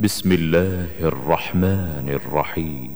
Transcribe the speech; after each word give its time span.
بسم 0.00 0.32
الله 0.32 0.86
الرحمن 1.02 2.08
الرحيم 2.08 2.90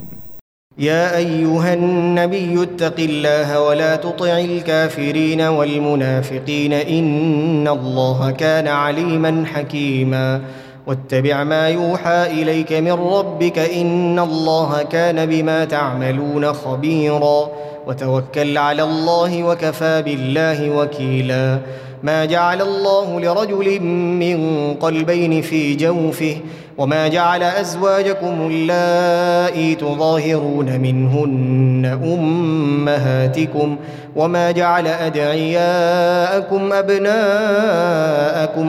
يا 0.78 1.16
أيها 1.16 1.74
النبي 1.74 2.62
اتق 2.62 2.94
الله 2.98 3.60
ولا 3.60 3.96
تطع 3.96 4.38
الكافرين 4.38 5.40
والمنافقين 5.40 6.72
إن 6.72 7.68
الله 7.68 8.30
كان 8.30 8.68
عليما 8.68 9.44
حكيما. 9.46 10.40
واتبع 10.86 11.44
ما 11.44 11.68
يوحى 11.68 12.42
إليك 12.42 12.72
من 12.72 12.92
ربك 12.92 13.58
إن 13.58 14.18
الله 14.18 14.82
كان 14.82 15.26
بما 15.26 15.64
تعملون 15.64 16.52
خبيرا. 16.52 17.48
وتوكل 17.86 18.58
على 18.58 18.82
الله 18.82 19.42
وكفى 19.42 20.02
بالله 20.02 20.70
وكيلا. 20.70 21.58
ما 22.02 22.24
جعل 22.24 22.62
الله 22.62 23.20
لرجل 23.20 23.80
من 24.22 24.38
قلبين 24.74 25.42
في 25.42 25.74
جوفه 25.74 26.36
وما 26.78 27.08
جعل 27.08 27.42
ازواجكم 27.42 28.46
اللائي 28.50 29.74
تظاهرون 29.74 30.80
منهن 30.80 31.98
امهاتكم 32.04 33.76
وما 34.16 34.50
جعل 34.50 34.86
ادعياءكم 34.86 36.72
ابناءكم 36.72 37.98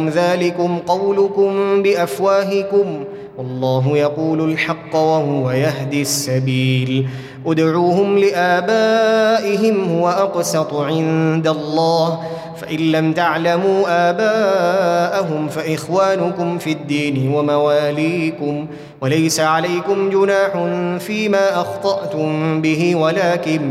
ذلكم 0.09 0.77
قولكم 0.87 1.81
بافواهكم 1.83 3.03
والله 3.37 3.97
يقول 3.97 4.51
الحق 4.51 4.95
وهو 4.95 5.51
يهدي 5.51 6.01
السبيل 6.01 7.07
ادعوهم 7.45 8.17
لابائهم 8.17 9.99
هو 9.99 10.09
اقسط 10.09 10.73
عند 10.73 11.47
الله 11.47 12.19
فإن 12.61 12.79
لم 12.79 13.13
تعلموا 13.13 14.09
آباءهم 14.09 15.47
فإخوانكم 15.47 16.57
في 16.57 16.71
الدين 16.71 17.31
ومواليكم 17.33 18.67
وليس 19.01 19.39
عليكم 19.39 20.09
جناح 20.09 20.51
فيما 20.99 21.61
أخطأتم 21.61 22.61
به 22.61 22.95
ولكن 22.95 23.61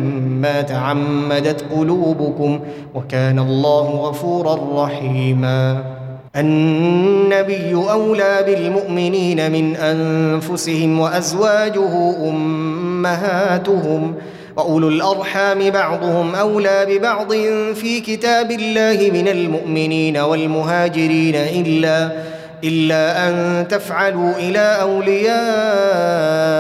ما 0.41 0.62
تعمدت 0.62 1.64
قلوبكم 1.72 2.61
وكان 2.94 3.39
الله 3.39 3.91
غفورا 3.91 4.84
رحيما. 4.84 5.83
النبي 6.36 7.75
أولى 7.75 8.42
بالمؤمنين 8.47 9.53
من 9.53 9.77
أنفسهم 9.77 11.00
وأزواجه 11.00 12.14
أمهاتهم 12.28 14.14
وأولو 14.59 14.89
الأرحام 14.89 15.70
بعضهم 15.70 16.34
أولى 16.34 16.87
ببعض 16.89 17.33
في 17.75 18.01
كتاب 18.01 18.51
الله 18.51 19.11
من 19.11 19.28
المؤمنين 19.28 20.17
والمهاجرين 20.17 21.34
إلا 21.34 22.12
إلا 22.65 23.28
أن 23.28 23.69
تفعلوا 23.69 24.33
إلى 24.39 24.78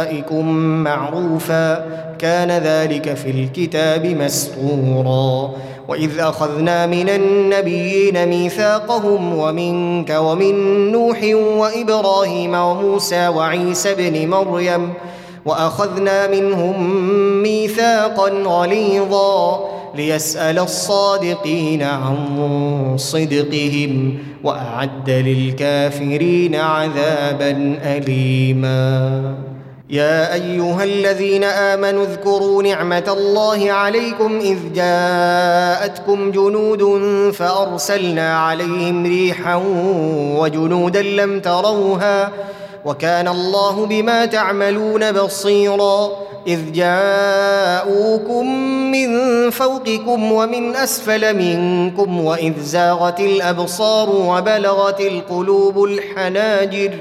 أوليائكم 0.08 0.48
معروفا. 0.84 1.84
كان 2.18 2.50
ذلك 2.50 3.14
في 3.14 3.30
الكتاب 3.30 4.06
مسطورا. 4.06 5.50
وإذ 5.88 6.18
أخذنا 6.18 6.86
من 6.86 7.08
النبيين 7.08 8.26
ميثاقهم 8.26 9.38
ومنك 9.38 10.10
ومن 10.10 10.54
نوح 10.92 11.18
وإبراهيم 11.34 12.54
وموسى 12.54 13.28
وعيسى 13.28 13.92
ابن 13.92 14.28
مريم 14.28 14.92
وأخذنا 15.48 16.26
منهم 16.26 17.02
ميثاقا 17.42 18.28
غليظا 18.30 19.68
ليسأل 19.94 20.58
الصادقين 20.58 21.82
عن 21.82 22.16
صدقهم 22.96 24.18
وأعد 24.44 25.10
للكافرين 25.10 26.54
عذابا 26.54 27.78
أليما. 27.84 29.34
يا 29.90 30.34
أيها 30.34 30.84
الذين 30.84 31.44
آمنوا 31.44 32.04
اذكروا 32.04 32.62
نعمة 32.62 33.04
الله 33.08 33.72
عليكم 33.72 34.38
إذ 34.38 34.58
جاءتكم 34.74 36.30
جنود 36.30 37.02
فأرسلنا 37.32 38.38
عليهم 38.38 39.06
ريحا 39.06 39.62
وجنودا 40.38 41.02
لم 41.02 41.40
تروها 41.40 42.30
وكان 42.84 43.28
الله 43.28 43.86
بما 43.86 44.26
تعملون 44.26 45.12
بصيرا. 45.12 46.10
إذ 46.46 46.72
جاءوكم 46.72 48.46
من 48.90 49.10
فوقكم 49.50 50.32
ومن 50.32 50.76
أسفل 50.76 51.36
منكم 51.36 52.24
وإذ 52.24 52.60
زاغت 52.60 53.20
الأبصار 53.20 54.10
وبلغت 54.10 55.00
القلوب 55.00 55.84
الحناجر. 55.84 56.94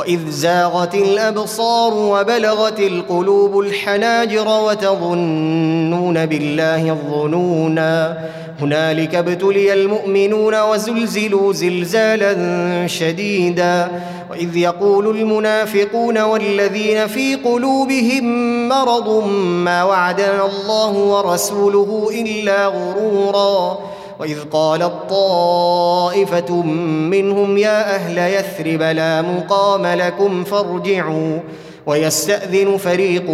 وإذ 0.00 0.30
زاغت 0.30 0.94
الأبصار 0.94 1.94
وبلغت 1.94 2.80
القلوب 2.80 3.60
الحناجر 3.60 4.48
وتظنون 4.48 6.26
بالله 6.26 6.90
الظنونا. 6.90 8.18
هنالك 8.60 9.14
ابتلي 9.14 9.72
المؤمنون 9.72 10.60
وزلزلوا 10.60 11.52
زلزالا 11.52 12.86
شديدا. 12.86 13.88
وإذ 14.30 14.56
يقول 14.56 15.16
المنافقون 15.16 16.18
والذين 16.18 17.06
في 17.06 17.34
قلوبهم 17.34 18.24
مرض 18.68 19.24
ما 19.64 19.84
وعدنا 19.84 20.46
الله 20.46 20.92
ورسوله 20.92 22.10
إلا 22.14 22.66
غرورا. 22.66 23.78
وإذ 24.20 24.38
قالت 24.52 24.92
طائفه 25.10 26.62
منهم 27.10 27.58
يا 27.58 27.94
أهل 27.94 28.18
يثرب 28.18 28.82
لا 28.82 29.22
مقام 29.22 29.86
لكم 29.86 30.44
فارجعوا 30.44 31.38
ويستأذن 31.86 32.76
فريق 32.76 33.30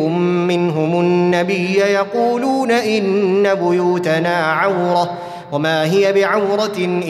منهم 0.46 1.00
النبي 1.00 1.78
يقولون 1.78 2.70
إن 2.70 3.54
بيوتنا 3.54 4.36
عورة 4.36 5.19
وما 5.52 5.84
هي 5.84 6.12
بعورة 6.12 6.76
إن 6.78 7.02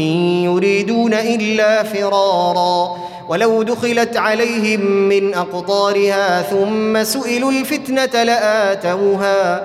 يريدون 0.45 1.15
إلا 1.15 1.83
فرارا 1.83 2.97
ولو 3.29 3.63
دخلت 3.63 4.17
عليهم 4.17 4.81
من 4.81 5.35
أقطارها 5.35 6.43
ثم 6.43 7.05
سئلوا 7.05 7.51
الفتنة 7.51 8.23
لآتوها 8.23 9.65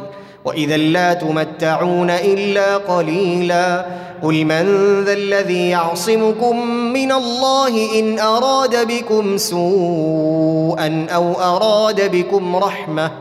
واذا 0.45 0.77
لا 0.77 1.13
تمتعون 1.13 2.09
الا 2.09 2.77
قليلا 2.77 3.85
قل 4.23 4.45
من 4.45 4.65
ذا 5.03 5.13
الذي 5.13 5.69
يعصمكم 5.69 6.67
من 6.67 7.11
الله 7.11 7.99
ان 7.99 8.19
اراد 8.19 8.87
بكم 8.87 9.37
سوءا 9.37 11.07
أو 11.09 11.33
اراد 11.33 12.11
بكم 12.11 12.55
رحمه 12.55 13.11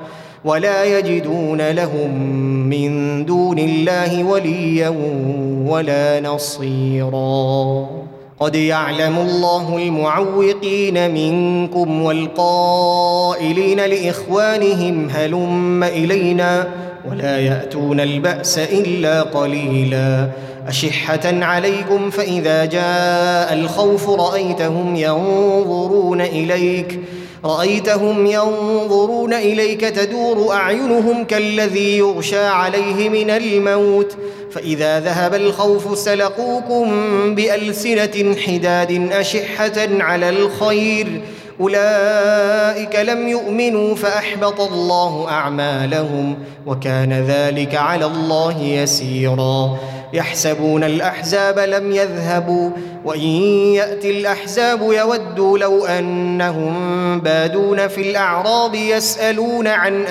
ولا 0.44 0.98
يجدون 0.98 1.70
لهم 1.70 2.10
من 2.68 3.24
دون 3.26 3.58
الله 3.58 4.24
وليا 4.24 4.94
ولا 5.66 6.20
نصيرا 6.20 7.86
قد 8.40 8.54
يعلم 8.54 9.18
الله 9.18 9.76
المعوقين 9.76 11.10
منكم 11.14 12.02
والقائلين 12.02 13.80
لاخوانهم 13.80 15.10
هلم 15.10 15.84
الينا 15.84 16.68
ولا 17.08 17.38
يأتون 17.38 18.00
البأس 18.00 18.58
إلا 18.58 19.22
قليلا. 19.22 20.28
أشحة 20.68 21.20
عليكم 21.24 22.10
فإذا 22.10 22.64
جاء 22.64 23.52
الخوف 23.52 24.10
رأيتهم 24.10 24.96
ينظرون 24.96 26.20
إليك 26.20 26.98
رأيتهم 27.44 28.26
ينظرون 28.26 29.34
إليك 29.34 29.80
تدور 29.80 30.52
أعينهم 30.52 31.24
كالذي 31.24 31.98
يغشى 31.98 32.44
عليه 32.46 33.08
من 33.08 33.30
الموت. 33.30 34.16
فإذا 34.52 35.00
ذهب 35.00 35.34
الخوف 35.34 35.98
سلقوكم 35.98 36.90
بألسنة 37.34 38.36
حداد 38.46 39.08
أشحة 39.12 39.88
على 40.00 40.28
الخير. 40.28 41.20
أولئك 41.60 42.96
لم 42.96 43.28
يؤمنوا 43.28 43.94
فأحبط 43.94 44.60
الله 44.60 45.28
أعمالهم 45.28 46.36
وكان 46.66 47.12
ذلك 47.12 47.74
على 47.74 48.04
الله 48.04 48.62
يسيرا. 48.62 49.76
يحسبون 50.12 50.84
الأحزاب 50.84 51.58
لم 51.58 51.92
يذهبوا 51.92 52.70
وإن 53.04 53.30
يأتي 53.74 54.20
الأحزاب 54.20 54.82
يودوا 54.82 55.58
لو 55.58 55.86
أنهم 55.86 57.20
بادون 57.20 57.88
في 57.88 58.10
الأعراب 58.10 58.74
يسألون 58.74 59.66
عن 59.66 60.06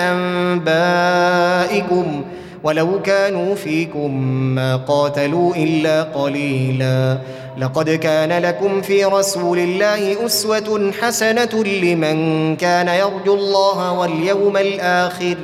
أنبائكم 0.76 2.24
ولو 2.64 3.02
كانوا 3.02 3.56
فيكم 3.56 4.22
ما 4.56 4.76
قاتلوا 4.76 5.56
إلا 5.56 6.04
قليلا. 6.04 7.18
لقد 7.60 7.90
كان 7.90 8.42
لكم 8.42 8.82
في 8.82 9.06
رسول 9.06 9.60
الله 9.60 10.26
أسوة 10.26 10.92
حسنة 11.02 11.64
لمن 11.64 12.56
كان 12.56 12.88
يرجو 12.88 13.34
الله 13.34 13.92
واليوم 13.92 14.58
الآخر. 14.58 15.38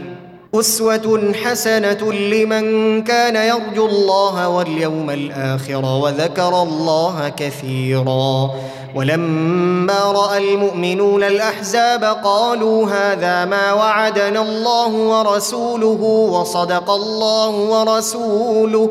أسوة 0.55 1.33
حسنة 1.43 2.13
لمن 2.13 2.65
كان 3.03 3.35
يرجو 3.35 3.85
الله 3.85 4.49
واليوم 4.49 5.09
الآخر 5.09 5.85
وذكر 5.85 6.63
الله 6.63 7.29
كثيرا. 7.29 8.51
ولما 8.95 9.99
رأى 10.11 10.37
المؤمنون 10.37 11.23
الأحزاب 11.23 12.03
قالوا 12.03 12.87
هذا 12.87 13.45
ما 13.45 13.73
وعدنا 13.73 14.41
الله 14.41 14.87
ورسوله 14.87 16.01
وصدق 16.31 16.89
الله 16.91 17.49
ورسوله. 17.49 18.89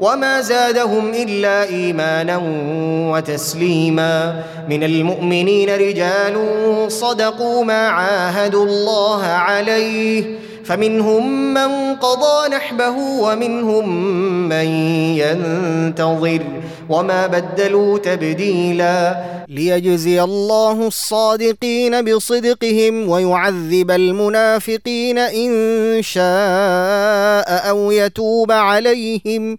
وما 0.00 0.40
زادهم 0.40 1.10
الا 1.10 1.62
ايمانا 1.64 2.40
وتسليما 3.12 4.42
من 4.68 4.82
المؤمنين 4.84 5.70
رجال 5.70 6.36
صدقوا 6.92 7.64
ما 7.64 7.88
عاهدوا 7.88 8.64
الله 8.64 9.24
عليه 9.24 10.24
فمنهم 10.64 11.54
من 11.54 11.94
قضى 11.96 12.48
نحبه 12.56 12.96
ومنهم 12.98 13.88
من 14.48 14.66
ينتظر 15.16 16.42
وما 16.88 17.26
بدلوا 17.26 17.98
تبديلا 17.98 19.16
ليجزي 19.48 20.22
الله 20.22 20.86
الصادقين 20.86 22.04
بصدقهم 22.04 23.08
ويعذب 23.08 23.90
المنافقين 23.90 25.18
ان 25.18 25.50
شاء 26.02 27.68
أو 27.70 27.90
يتوب 27.90 28.52
عليهم 28.52 29.58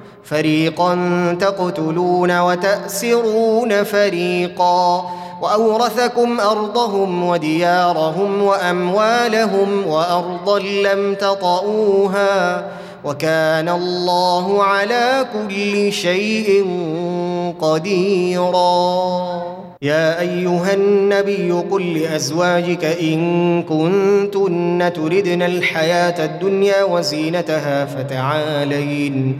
فريقا 0.23 0.95
تقتلون 1.39 2.39
وتأسرون 2.39 3.83
فريقا 3.83 5.05
وأورثكم 5.41 6.39
أرضهم 6.39 7.23
وديارهم 7.23 8.41
وأموالهم 8.41 9.87
وأرضا 9.87 10.59
لم 10.59 11.15
تطئوها 11.15 12.65
وكان 13.03 13.69
الله 13.69 14.63
على 14.63 15.25
كل 15.33 15.93
شيء 15.93 16.65
قديرا. 17.61 19.01
يا 19.81 20.19
أيها 20.19 20.73
النبي 20.73 21.51
قل 21.51 21.93
لأزواجك 21.97 22.85
إن 22.85 23.63
كنتن 23.63 24.91
تردن 24.95 25.41
الحياة 25.41 26.25
الدنيا 26.25 26.83
وزينتها 26.83 27.85
فتعالين 27.85 29.39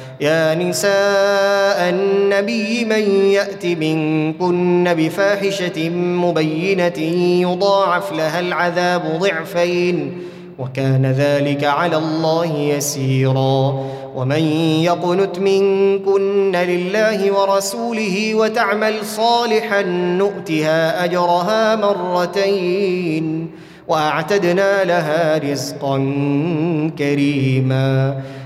يا 0.21 0.55
نساء 0.55 1.89
النبي 1.89 2.85
من 2.85 3.31
يأت 3.31 3.65
منكن 3.65 4.93
بفاحشة 4.97 5.89
مبينة 5.89 6.97
يضاعف 7.41 8.11
لها 8.11 8.39
العذاب 8.39 9.01
ضعفين 9.19 10.13
وكان 10.59 11.05
ذلك 11.05 11.63
على 11.63 11.97
الله 11.97 12.57
يسيرا. 12.57 13.85
ومن 14.15 14.43
يقنت 14.83 15.39
منكن 15.39 16.55
لله 16.55 17.31
ورسوله 17.31 18.35
وتعمل 18.35 19.05
صالحا 19.05 19.81
نؤتها 20.21 21.05
أجرها 21.05 21.75
مرتين 21.75 23.51
وأعتدنا 23.87 24.83
لها 24.83 25.37
رزقا 25.37 25.97
كريما. 26.97 28.21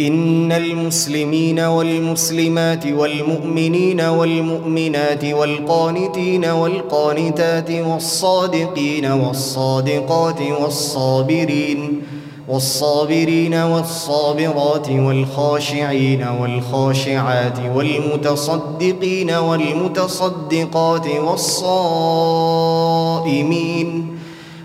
إن 0.00 0.52
المسلمين 0.52 1.60
والمسلمات 1.60 2.86
والمؤمنين 2.86 4.00
والمؤمنات 4.00 5.24
والقانتين 5.24 6.44
والقانتات 6.44 7.70
والصادقين 7.70 9.06
والصادقات 9.06 10.40
والصابرين 10.60 12.02
والصابرين 12.48 13.54
والصابرات 13.54 14.90
والخاشعين 14.90 16.26
والخاشعات 16.40 17.58
والمتصدقين 17.74 19.30
والمتصدقات 19.30 21.06
والصائمين 21.06 22.94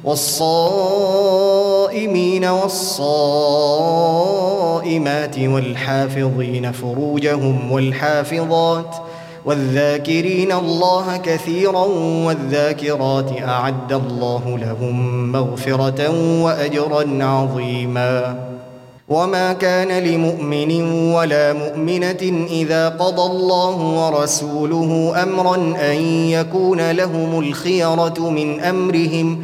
والصائمين 0.10 2.46
والصائمات 2.46 3.80
والحافظين 5.40 6.72
فروجهم 6.72 7.72
والحافظات 7.72 8.96
والذاكرين 9.46 10.52
الله 10.52 11.18
كثيرا 11.18 11.86
والذاكرات 12.26 13.42
أعد 13.42 13.94
الله 13.94 14.58
لهم 14.58 15.32
مغفرة 15.32 16.10
وأجرا 16.44 17.24
عظيما. 17.24 18.50
وما 19.10 19.54
كان 19.54 20.04
لمؤمن 20.04 20.72
ولا 21.12 21.54
مؤمنة 21.54 22.48
إذا 22.52 22.90
قضى 22.90 23.32
الله 23.32 23.78
ورسوله 23.78 25.14
أمرا 25.24 25.56
أن 25.92 25.96
يكون 26.30 26.92
لهم 26.92 27.40
الخيرة 27.40 28.30
من 28.30 28.62
أمرهم 28.62 29.44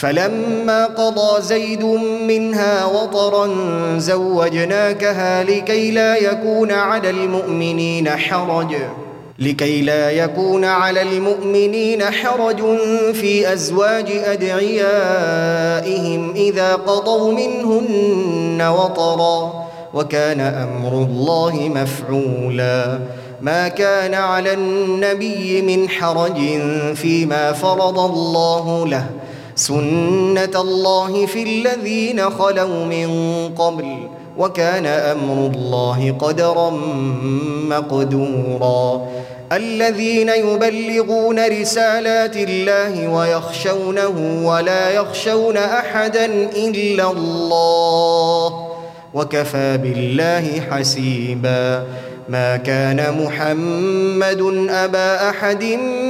فلما 0.00 0.86
قضى 0.86 1.42
زيد 1.42 1.84
منها 2.28 2.84
وطرا 2.84 3.48
زوجناكها 3.98 5.44
لكي 5.44 5.90
لا 5.90 6.16
يكون 6.16 6.72
على 6.72 7.10
المؤمنين 7.10 8.10
حرج. 8.10 8.76
لكي 9.38 9.82
لا 9.82 10.10
يكون 10.10 10.64
على 10.64 11.02
المؤمنين 11.02 12.04
حرج 12.04 12.62
في 13.12 13.52
أزواج 13.52 14.10
أدعيائهم 14.24 15.20
إذا 16.34 16.74
قضوا 16.74 17.32
منهن 17.32 18.62
وطرا. 18.62 19.64
وكان 19.94 20.40
أمر 20.40 20.92
الله 20.92 21.72
مفعولا. 21.74 22.98
ما 23.40 23.68
كان 23.68 24.14
على 24.14 24.54
النبي 24.54 25.62
من 25.62 25.88
حرج 25.88 26.38
فيما 26.94 27.52
فرض 27.52 27.98
الله 27.98 28.86
له. 28.86 29.06
سنه 29.54 30.54
الله 30.54 31.26
في 31.26 31.42
الذين 31.42 32.30
خلوا 32.30 32.84
من 32.84 33.08
قبل 33.58 34.08
وكان 34.38 34.86
أمر 34.86 35.50
الله 35.54 36.16
قدرا 36.18 36.70
مقدورا. 37.68 39.08
الذين 39.52 40.28
يبلغون 40.28 41.60
رسالات 41.60 42.36
الله 42.36 43.08
ويخشونه 43.08 44.42
ولا 44.44 44.90
يخشون 44.90 45.56
احدا 45.56 46.24
الا 46.56 47.10
الله 47.10 48.70
وكفى 49.14 49.78
بالله 49.78 50.60
حسيبا. 50.70 51.84
ما 52.28 52.56
كان 52.56 53.24
محمد 53.24 54.40
ابا 54.70 55.30
احد 55.30 55.64
من 55.64 56.09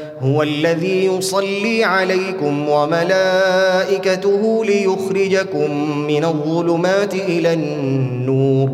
هو 0.21 0.43
الذي 0.43 1.05
يصلي 1.05 1.83
عليكم 1.83 2.69
وملائكته 2.69 4.65
ليخرجكم 4.65 5.97
من 6.07 6.25
الظلمات 6.25 7.13
إلى 7.13 7.53
النور 7.53 8.69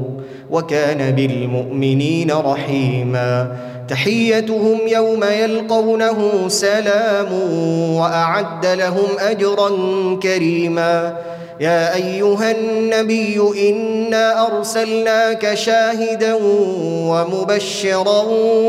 وكان 0.51 1.11
بالمؤمنين 1.15 2.31
رحيما. 2.31 3.57
تحيتهم 3.89 4.77
يوم 4.87 5.23
يلقونه 5.23 6.47
سلام 6.47 7.33
وأعد 7.95 8.65
لهم 8.65 9.07
أجرا 9.19 9.69
كريما. 10.23 11.17
يا 11.59 11.95
أيها 11.95 12.51
النبي 12.51 13.41
إنا 13.69 14.47
أرسلناك 14.47 15.53
شاهدا 15.53 16.37
ومبشرا 17.07 18.23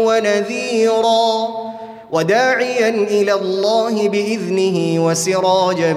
ونذيرا. 0.06 1.67
وداعيا 2.12 2.88
إلى 2.88 3.32
الله 3.32 4.08
بإذنه 4.08 5.06
وسراجا 5.06 5.92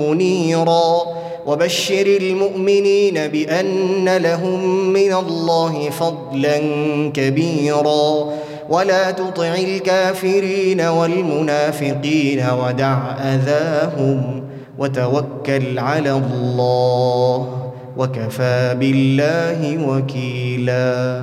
منيرا. 0.00 1.02
وبشر 1.46 2.06
المؤمنين 2.06 3.14
بأن 3.28 4.16
لهم 4.16 4.88
من 4.92 5.12
الله 5.12 5.90
فضلا 5.90 6.58
كبيرا. 7.14 8.32
ولا 8.68 9.10
تطع 9.10 9.54
الكافرين 9.54 10.80
والمنافقين 10.80 12.46
ودع 12.50 12.98
أذاهم 13.12 14.44
وتوكل 14.78 15.78
على 15.78 16.12
الله 16.12 17.58
وكفى 17.96 18.76
بالله 18.80 19.88
وكيلا. 19.88 21.22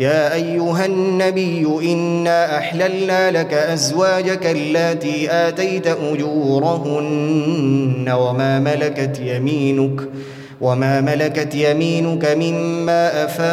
يا 0.00 0.34
أيها 0.34 0.86
النبي 0.86 1.66
إنا 1.92 2.58
أحللنا 2.58 3.30
لك 3.30 3.54
أزواجك 3.54 4.46
اللاتي 4.46 5.32
آتيت 5.32 5.86
أجورهن 5.86 7.00
وما 8.18 8.58
ملكت 8.58 9.20
يمينك 9.20 10.00
وما 10.60 11.00
ملكت 11.00 11.54
يمينك 11.54 12.36
مما 12.36 13.24
أفاء 13.24 13.50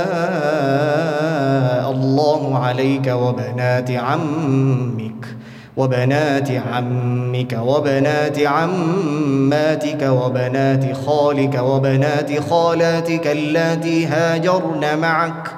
الله 1.92 2.58
عليك 2.58 3.08
وبنات 3.08 3.92
عمك 3.92 5.26
وبنات 5.78 6.52
عمك 6.52 7.58
وبنات 7.62 8.40
عماتك 8.40 10.02
وبنات 10.04 10.94
خالك 10.98 11.60
وبنات 11.64 12.40
خالاتك 12.40 13.28
اللاتي 13.28 14.06
هاجرن 14.06 15.00
معك 15.00 15.58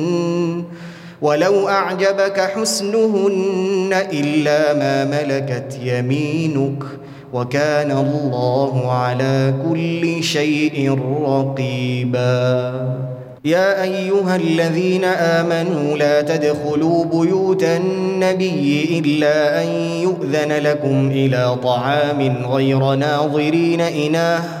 ولو 1.21 1.69
أعجبك 1.69 2.39
حسنهن 2.39 3.93
إلا 4.13 4.73
ما 4.73 5.05
ملكت 5.05 5.79
يمينك 5.83 6.83
وكان 7.33 7.91
الله 7.91 8.91
على 8.91 9.53
كل 9.69 10.23
شيء 10.23 10.99
رقيبا. 11.25 12.71
يا 13.45 13.83
أيها 13.83 14.35
الذين 14.35 15.03
آمنوا 15.03 15.97
لا 15.97 16.21
تدخلوا 16.21 17.05
بيوت 17.05 17.63
النبي 17.63 19.01
إلا 19.05 19.63
أن 19.63 19.67
يؤذن 20.01 20.51
لكم 20.51 21.11
إلى 21.11 21.55
طعام 21.63 22.45
غير 22.45 22.95
ناظرين 22.95 23.81
إناه 23.81 24.60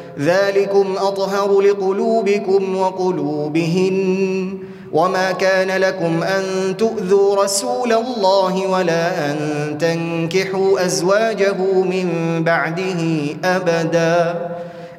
ذلكم 0.21 0.95
أطهر 0.97 1.61
لقلوبكم 1.61 2.77
وقلوبهن 2.77 4.57
وما 4.93 5.31
كان 5.31 5.81
لكم 5.81 6.23
أن 6.23 6.77
تؤذوا 6.77 7.43
رسول 7.43 7.93
الله 7.93 8.67
ولا 8.67 9.31
أن 9.31 9.37
تنكحوا 9.77 10.85
أزواجه 10.85 11.57
من 11.83 12.07
بعده 12.43 12.99
أبدا 13.43 14.35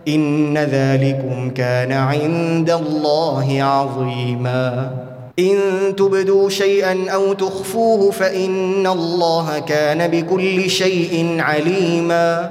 إن 0.09 0.59
ذلكم 0.59 1.51
كان 1.51 1.93
عند 1.93 2.71
الله 2.71 3.63
عظيما 3.63 4.91
إن 5.39 5.57
تبدوا 5.97 6.49
شيئا 6.49 7.11
أو 7.11 7.33
تخفوه 7.33 8.11
فإن 8.11 8.87
الله 8.87 9.59
كان 9.59 10.09
بكل 10.09 10.71
شيء 10.71 11.37
عليما 11.41 12.51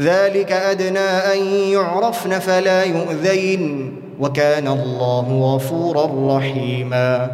ذلك 0.00 0.52
أدنى 0.52 0.98
أن 0.98 1.46
يعرفن 1.72 2.38
فلا 2.38 2.84
يؤذين. 2.84 3.92
وكان 4.20 4.68
الله 4.68 5.54
غفورا 5.54 6.36
رحيما. 6.36 7.30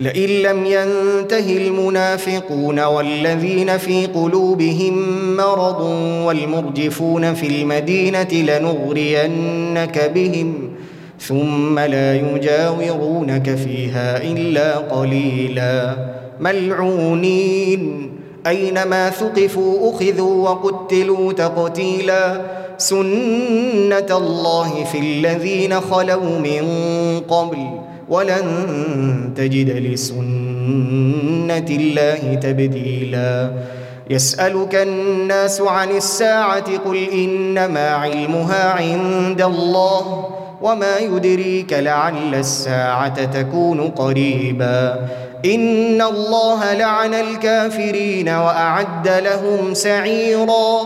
لئن 0.00 0.28
لم 0.28 0.66
ينته 0.66 1.56
المنافقون 1.56 2.80
والذين 2.80 3.78
في 3.78 4.06
قلوبهم 4.06 4.96
مرض 5.36 5.80
والمرجفون 6.26 7.34
في 7.34 7.46
المدينة 7.46 8.28
لنغرينك 8.32 10.10
بهم 10.14 10.70
ثم 11.20 11.78
لا 11.78 12.14
يجاورونك 12.14 13.54
فيها 13.54 14.22
إلا 14.22 14.76
قليلا. 14.76 15.96
ملعونين. 16.40 18.15
أينما 18.46 19.10
ثقفوا 19.10 19.90
أخذوا 19.90 20.48
وقتلوا 20.48 21.32
تقتيلا 21.32 22.40
سنة 22.78 24.10
الله 24.10 24.84
في 24.84 24.98
الذين 24.98 25.80
خلوا 25.80 26.38
من 26.38 26.64
قبل 27.28 27.80
ولن 28.08 28.46
تجد 29.36 29.70
لسنة 29.70 31.68
الله 31.70 32.34
تبديلا. 32.34 33.52
يسألك 34.10 34.74
الناس 34.74 35.60
عن 35.60 35.90
الساعة 35.90 36.76
قل 36.78 36.96
إنما 37.12 37.88
علمها 37.88 38.72
عند 38.72 39.42
الله. 39.42 40.28
وما 40.66 40.98
يدريك 40.98 41.72
لعل 41.72 42.34
الساعة 42.34 43.24
تكون 43.24 43.90
قريبا. 43.90 45.08
إن 45.44 46.02
الله 46.02 46.74
لعن 46.74 47.14
الكافرين 47.14 48.28
وأعد 48.28 49.08
لهم 49.08 49.74
سعيرا. 49.74 50.80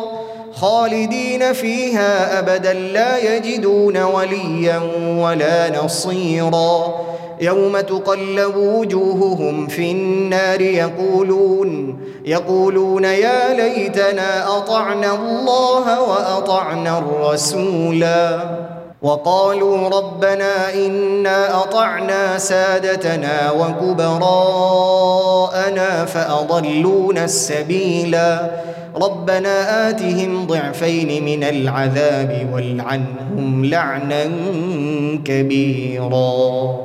خالدين 0.55 1.53
فيها 1.53 2.39
أبدا 2.39 2.73
لا 2.73 3.37
يجدون 3.37 3.97
وليا 3.97 4.81
ولا 5.19 5.85
نصيرا. 5.85 6.95
يوم 7.41 7.81
تقلب 7.81 8.57
وجوههم 8.57 9.67
في 9.67 9.91
النار 9.91 10.61
يقولون 10.61 12.01
يقولون 12.25 13.05
يا 13.05 13.55
ليتنا 13.55 14.57
أطعنا 14.57 15.15
الله 15.15 16.01
وأطعنا 16.01 16.99
الرسولا. 16.99 18.41
وقالوا 19.03 19.89
ربنا 19.89 20.75
إنا 20.75 21.63
أطعنا 21.63 22.39
سادتنا 22.39 23.51
وكبراءنا 23.51 24.05
فأضلونا 26.05 27.25
السبيلا. 27.25 28.51
ربنا 28.97 29.89
آتهم 29.89 30.47
ضعفين 30.47 31.25
من 31.25 31.45
العذاب 31.45 32.49
والعنهم 32.53 33.65
لعنا 33.65 34.31
كبيرا. 35.25 36.77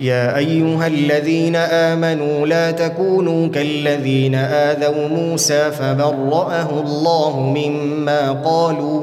يا 0.00 0.36
أيها 0.36 0.86
الذين 0.86 1.56
آمنوا 1.56 2.46
لا 2.46 2.70
تكونوا 2.70 3.48
كالذين 3.48 4.34
آذوا 4.34 5.08
موسى 5.08 5.70
فبرأه 5.70 6.70
الله 6.70 7.40
مما 7.40 8.32
قالوا 8.32 9.02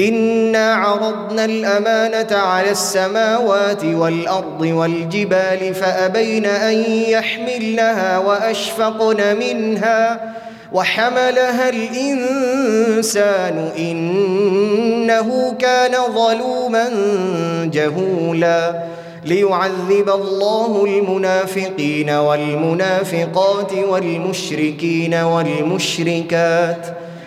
انا 0.00 0.74
عرضنا 0.74 1.44
الامانه 1.44 2.36
على 2.36 2.70
السماوات 2.70 3.84
والارض 3.84 4.60
والجبال 4.60 5.74
فابين 5.74 6.46
ان 6.46 6.74
يحملنها 7.08 8.18
واشفقن 8.18 9.36
منها 9.36 10.34
وحملها 10.72 11.68
الانسان 11.68 12.90
انه 13.78 15.54
كان 15.58 15.92
ظلوما 16.14 16.90
جهولا 17.72 18.82
ليعذب 19.24 20.10
الله 20.10 20.84
المنافقين 20.84 22.10
والمنافقات 22.10 23.72
والمشركين 23.72 25.14
والمشركات 25.14 27.03